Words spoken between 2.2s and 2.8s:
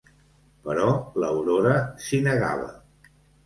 negava.